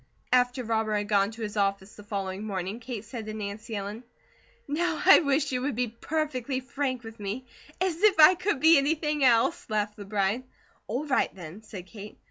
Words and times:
After 0.33 0.63
Robert 0.63 0.95
had 0.95 1.07
gone 1.09 1.29
to 1.29 1.43
his 1.43 1.55
office 1.55 1.95
the 1.95 2.01
following 2.01 2.43
morning, 2.43 2.79
Kate 2.79 3.05
said 3.05 3.27
to 3.27 3.35
Nancy 3.35 3.75
Ellen: 3.75 4.03
"Now 4.67 4.99
I 5.05 5.19
wish 5.19 5.51
you 5.51 5.61
would 5.61 5.75
be 5.75 5.89
perfectly 5.89 6.59
frank 6.59 7.03
with 7.03 7.19
me" 7.19 7.45
"As 7.79 8.01
if 8.01 8.17
I 8.19 8.33
could 8.33 8.59
be 8.59 8.79
anything 8.79 9.23
else!" 9.23 9.69
laughed 9.69 9.97
the 9.97 10.05
bride. 10.05 10.43
"All 10.87 11.05
right, 11.05 11.29
then," 11.35 11.61
said 11.61 11.85
Kate. 11.85 12.17